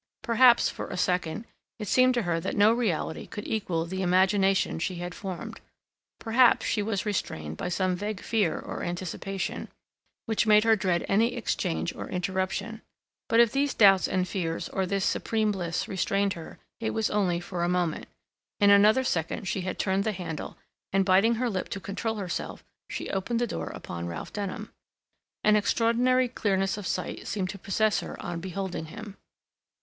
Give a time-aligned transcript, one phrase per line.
[0.23, 1.45] Perhaps, for a second,
[1.77, 5.61] it seemed to her that no reality could equal the imagination she had formed.
[6.17, 9.69] Perhaps she was restrained by some vague fear or anticipation,
[10.25, 12.81] which made her dread any exchange or interruption.
[13.29, 17.39] But if these doubts and fears or this supreme bliss restrained her, it was only
[17.39, 18.07] for a moment.
[18.59, 20.57] In another second she had turned the handle
[20.91, 24.73] and, biting her lip to control herself, she opened the door upon Ralph Denham.
[25.43, 29.15] An extraordinary clearness of sight seemed to possess her on beholding him.